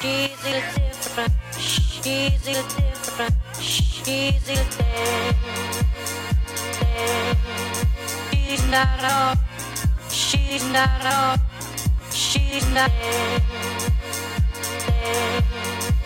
[0.00, 5.34] She's a different, she's a different, she's a day.
[8.30, 9.34] She's not all,
[10.08, 11.36] she's not all,
[12.12, 12.92] she's not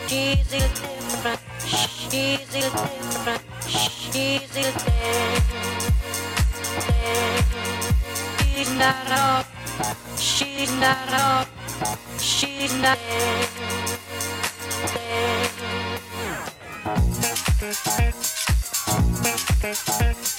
[0.07, 5.43] She's a different, she's a different, she's a day.
[8.41, 9.45] She's not all,
[10.17, 11.45] she's not all,
[12.19, 12.99] she's not
[19.63, 20.32] She's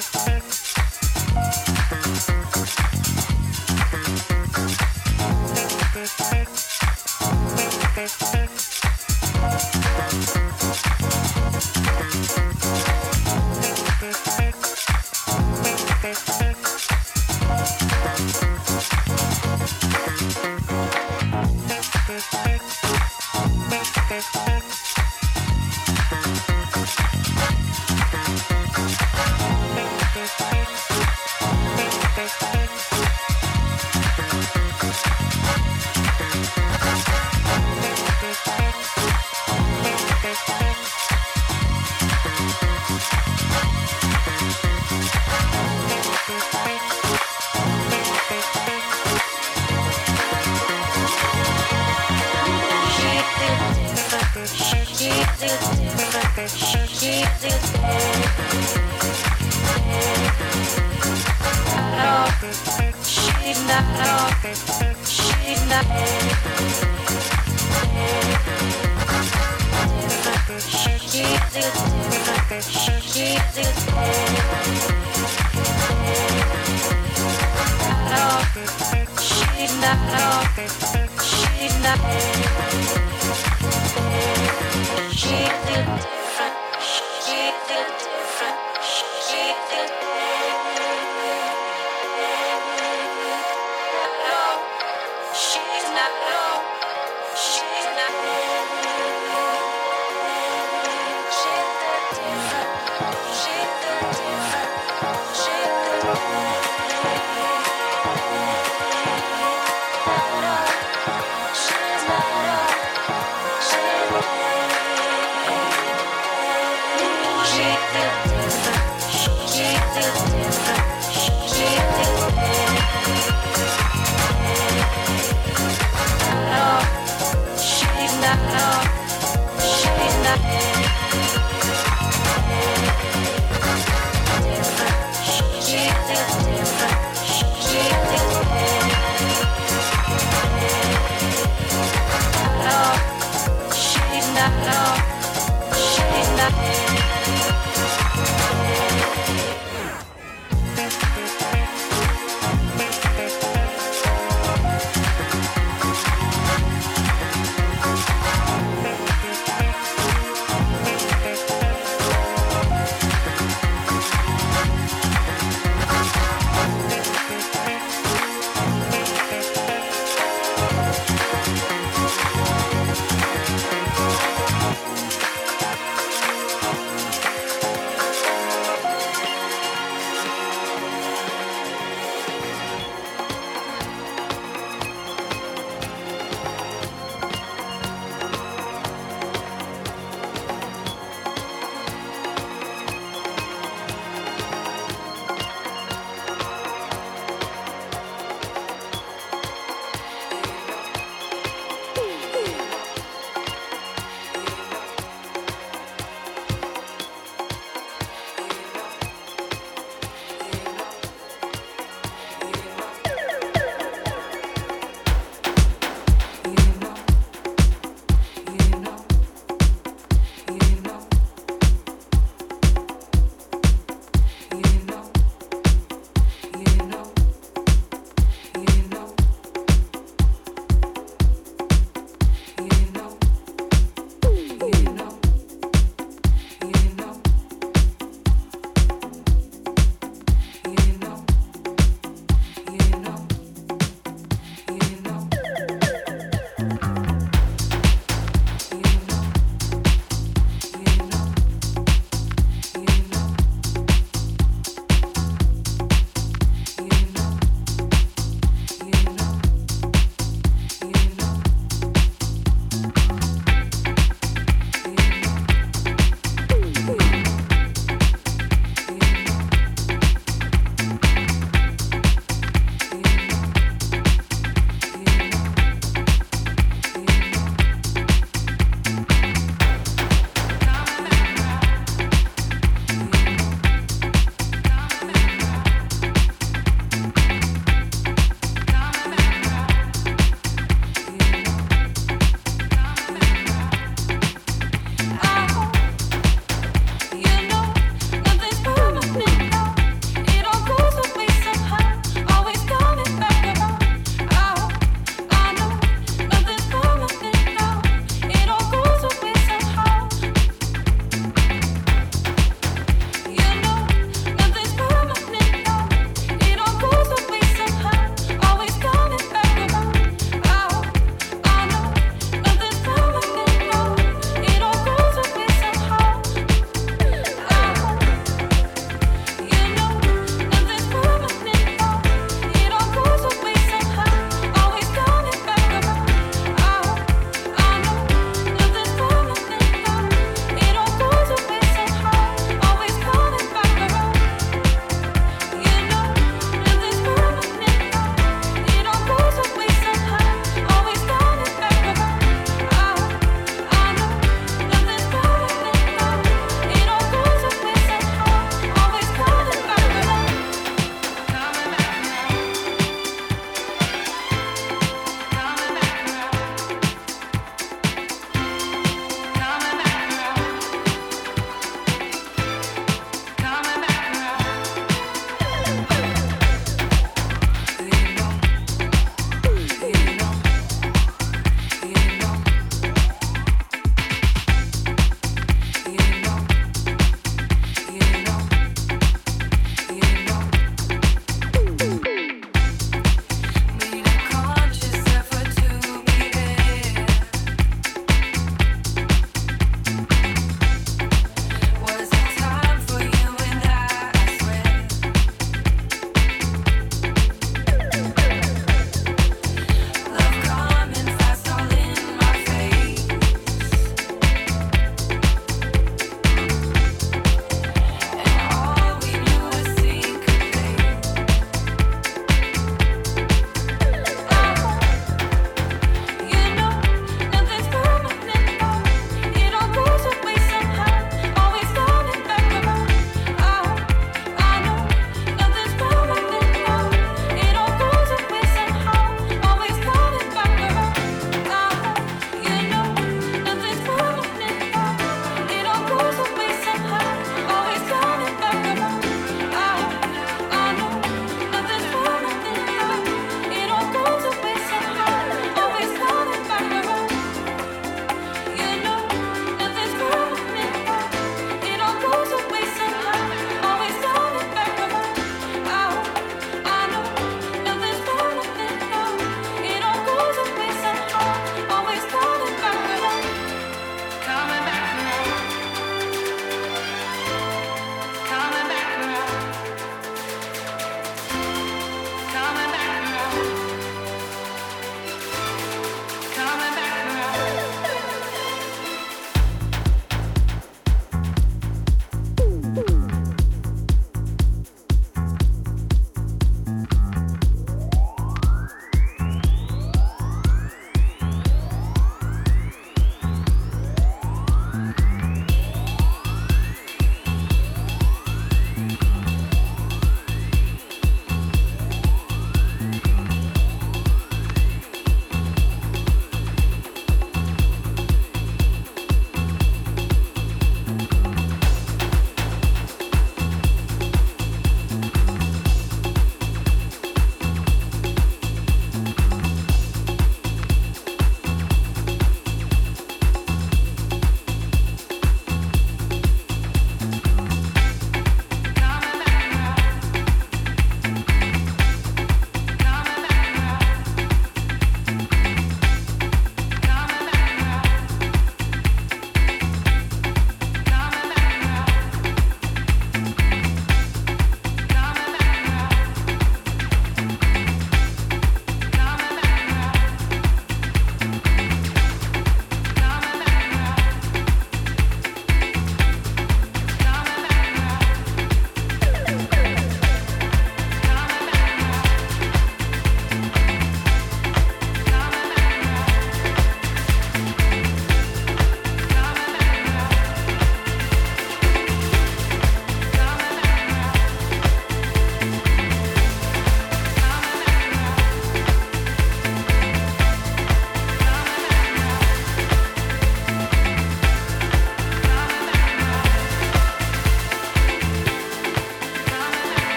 [0.00, 0.37] She's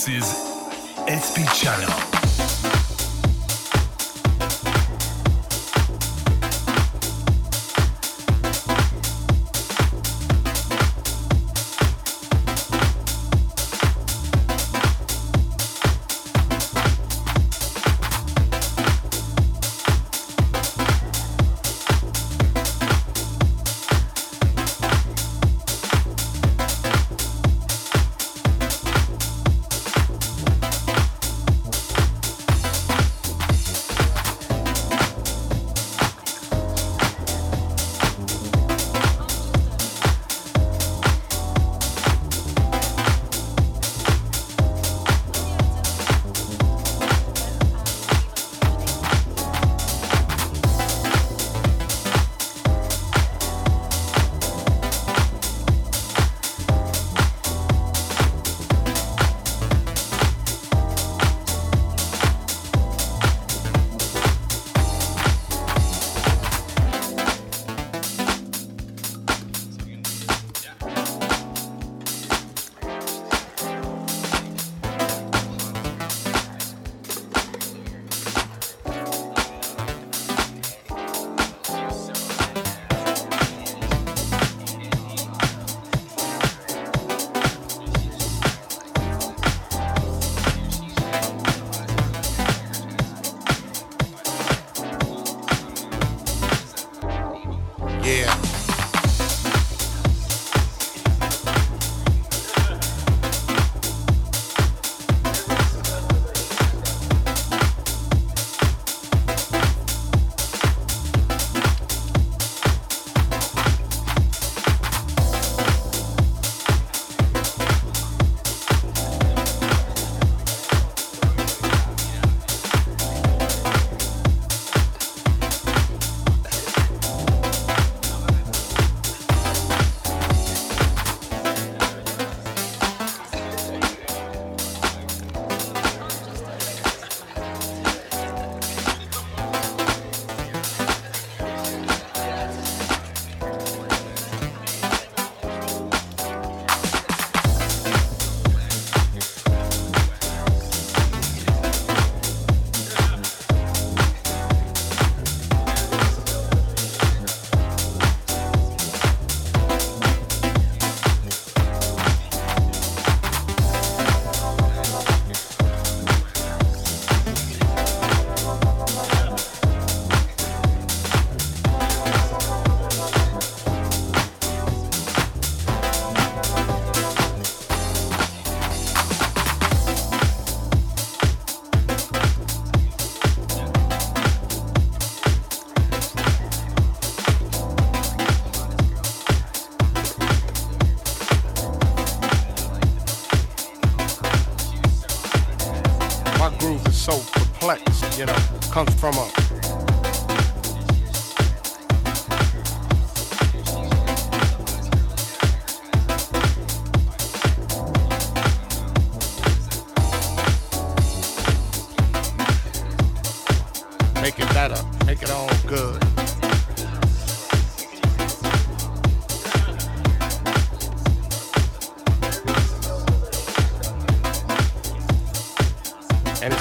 [0.00, 2.09] This is SP Channel.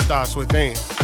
[0.09, 0.98] Starts within.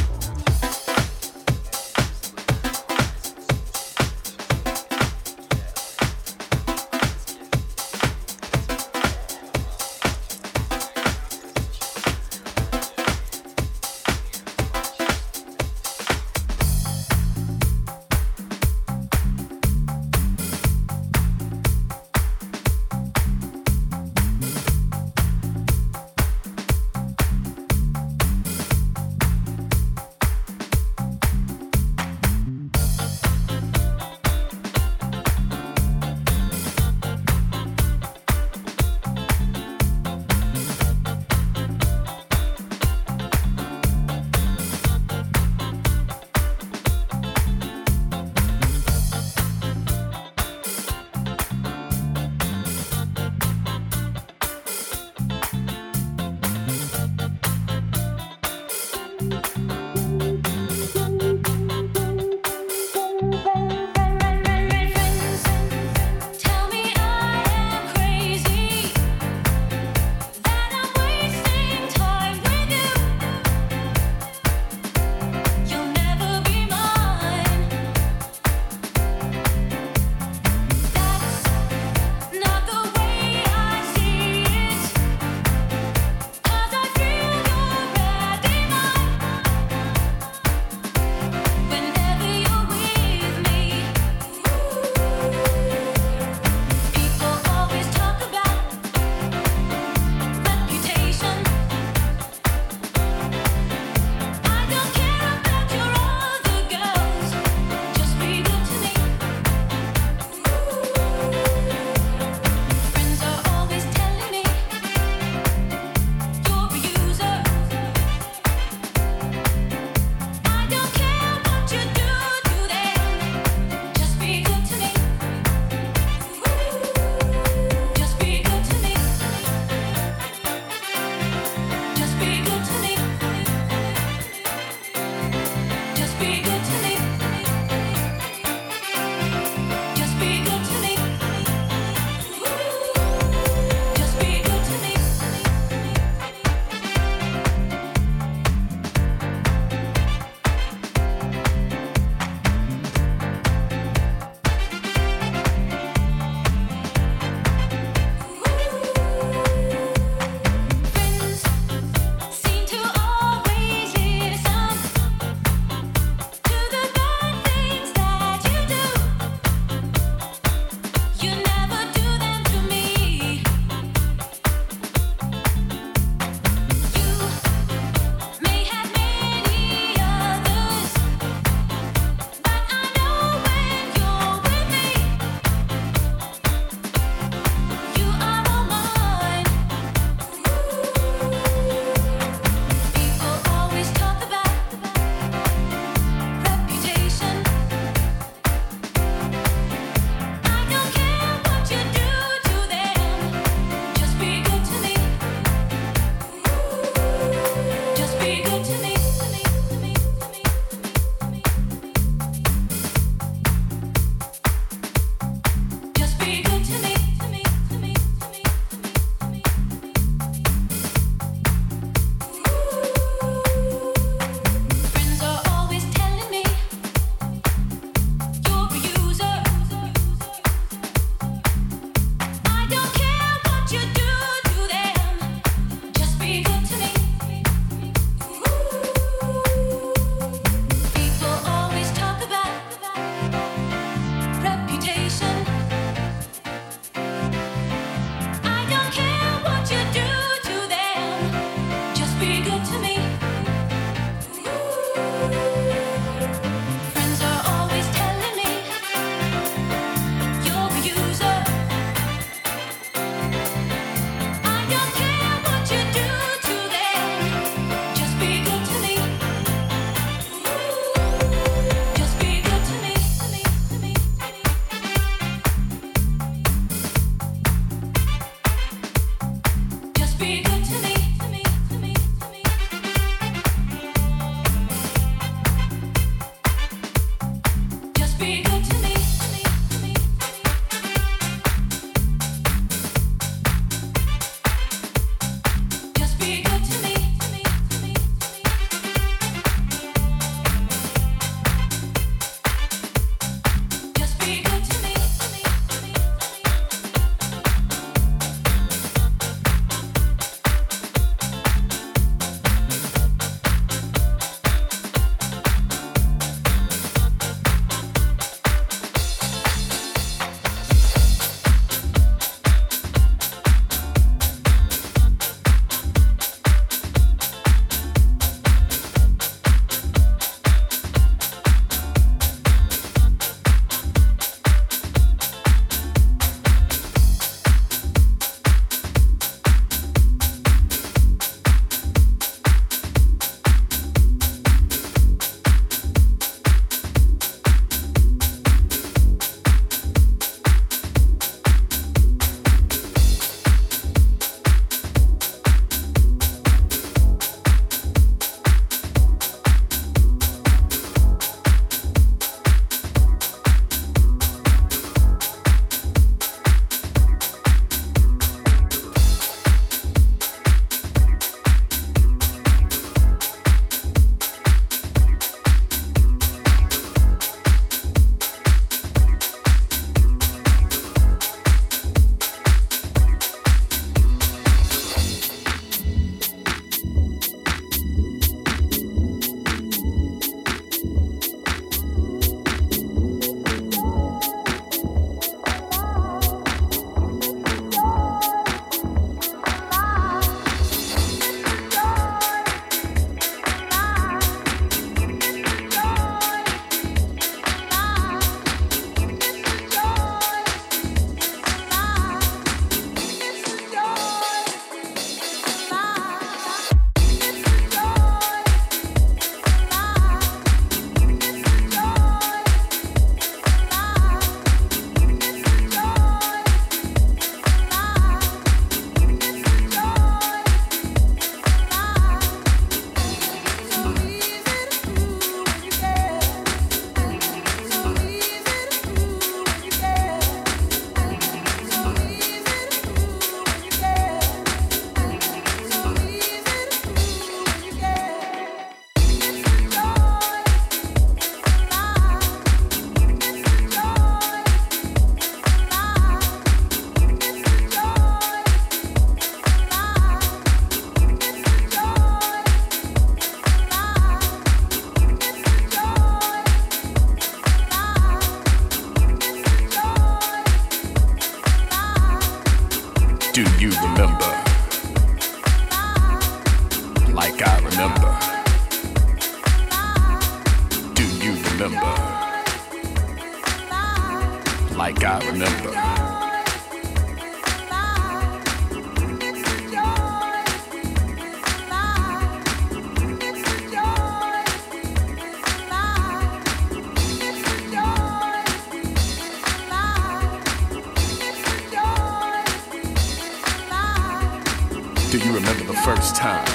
[505.47, 506.47] Remember the first time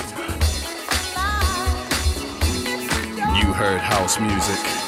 [3.37, 4.80] you heard house music?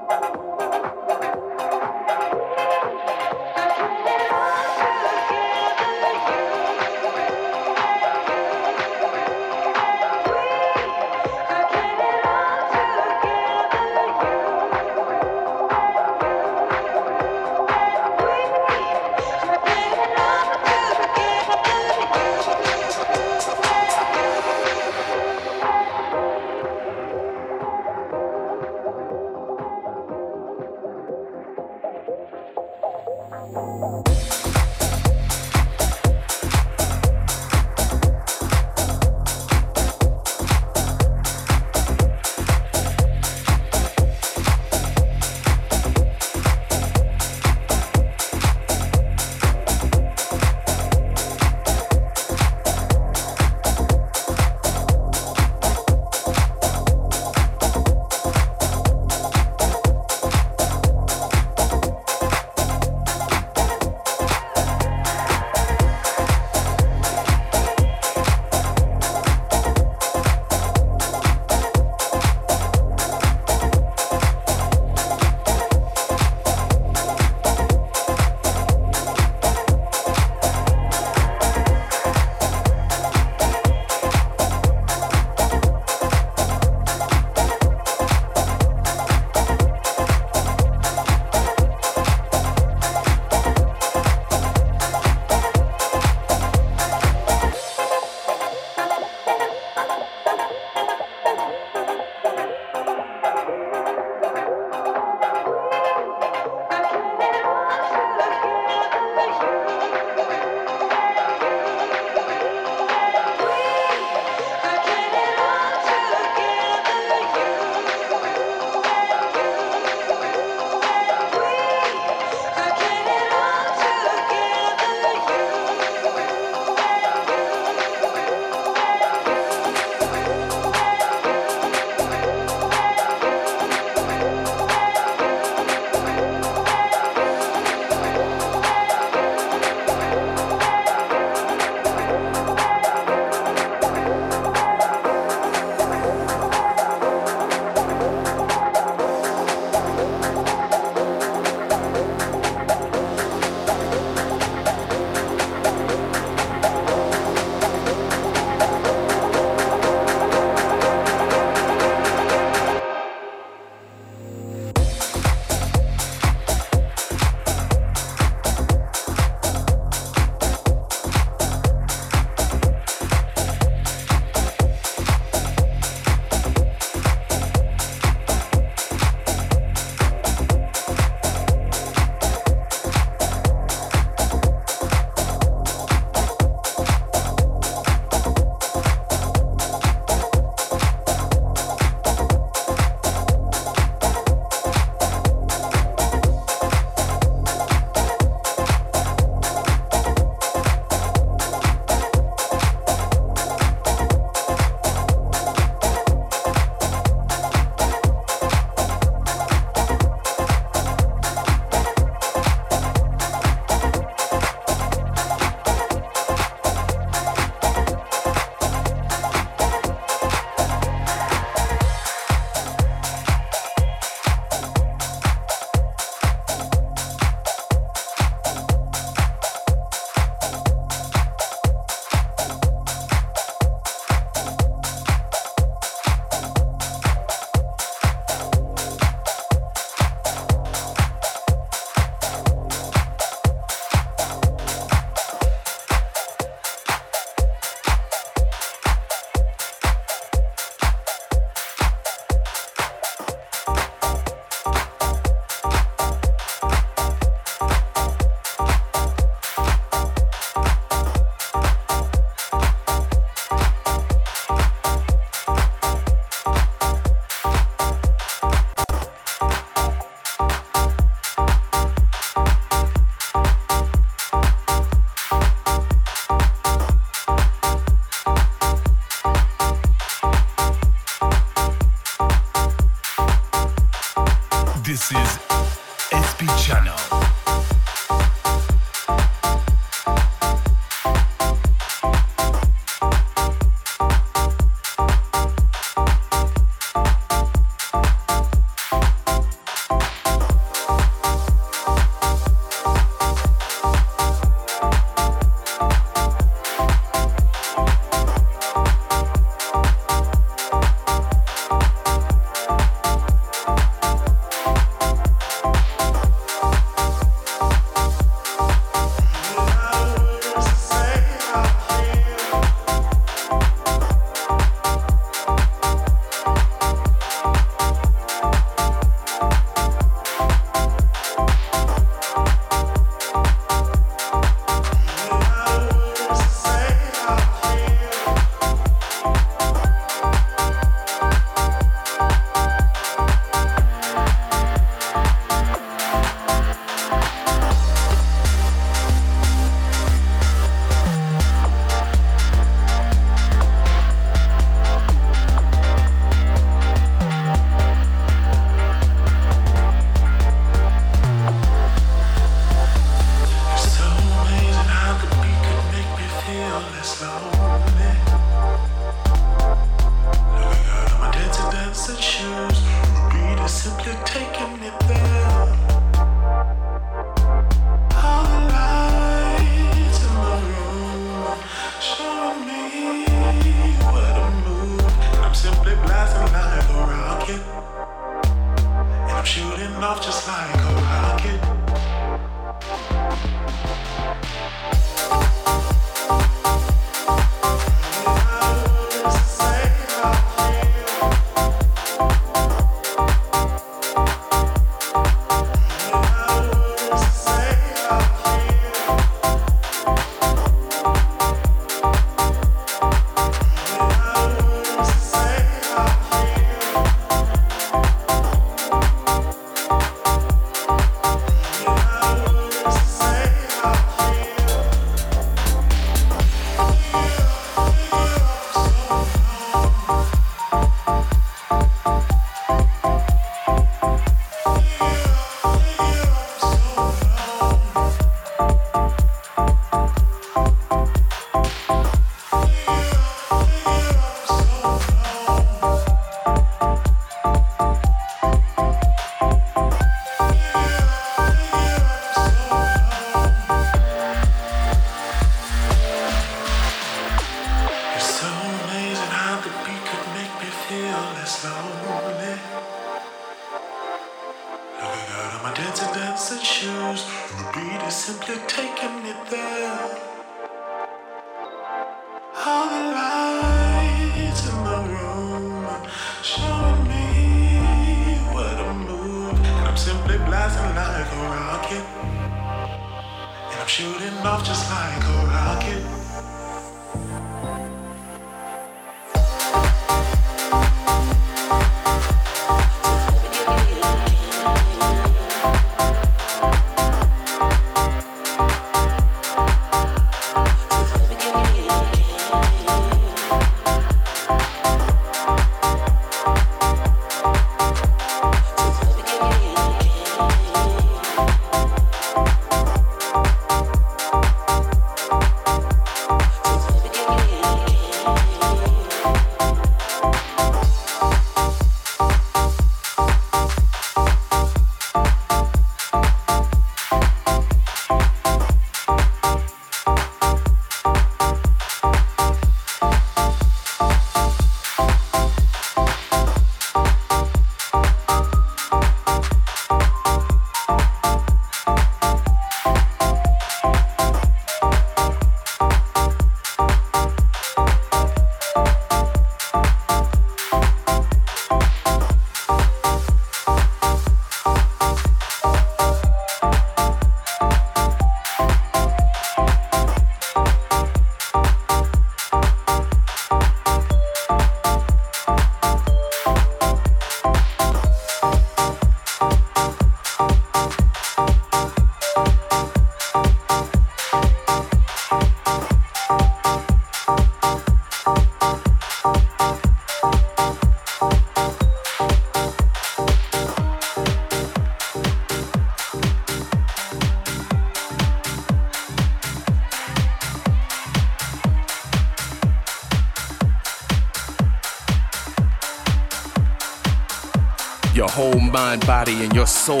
[599.62, 600.00] Your soul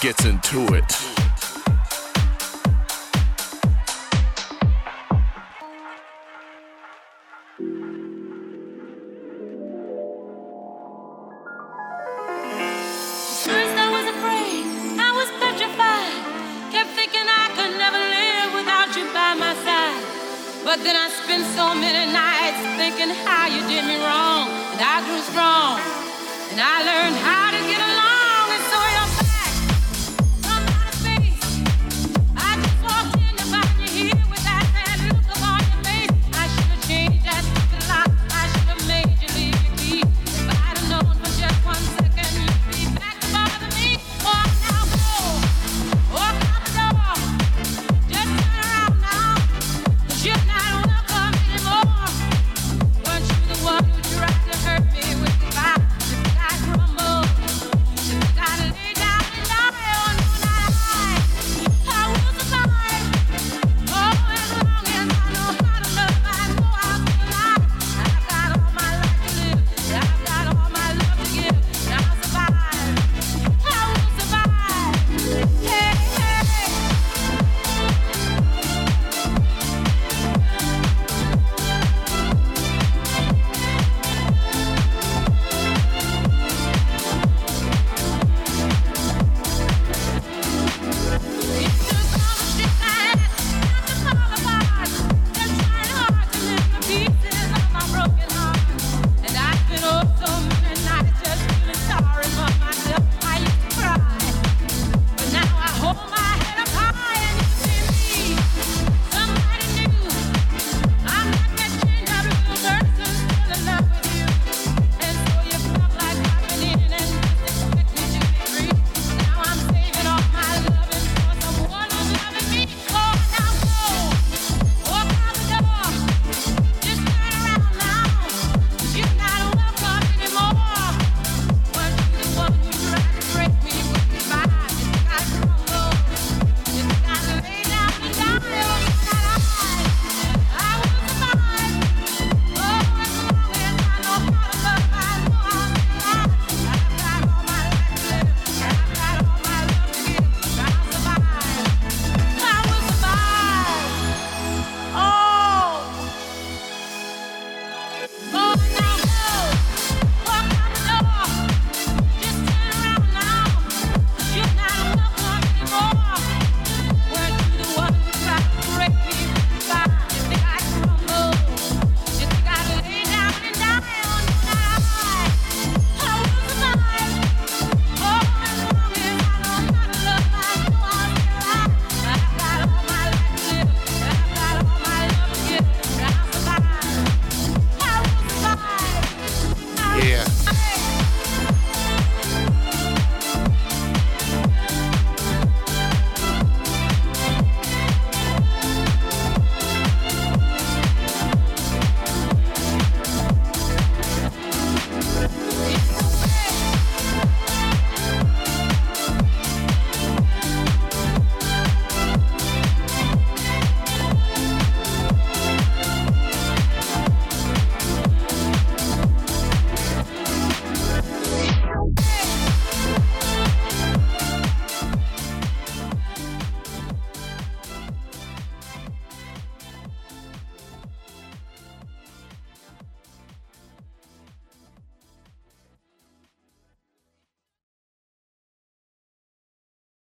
[0.00, 1.03] gets into it.